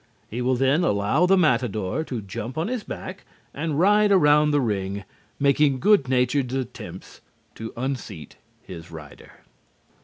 He 0.31 0.41
will 0.41 0.55
then 0.55 0.83
allow 0.83 1.27
the 1.27 1.37
matador 1.37 2.03
to 2.05 2.21
jump 2.23 2.57
on 2.57 2.69
his 2.69 2.83
back 2.83 3.23
and 3.53 3.77
ride 3.79 4.11
around 4.11 4.49
the 4.49 4.59
ring, 4.59 5.03
making 5.39 5.79
good 5.79 6.09
natured 6.09 6.51
attempts 6.53 7.21
to 7.53 7.71
unseat 7.77 8.35
his 8.63 8.89
rider. 8.89 9.41